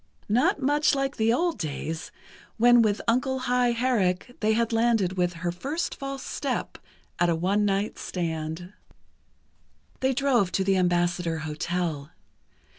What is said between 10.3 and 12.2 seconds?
to the Ambassador Hotel.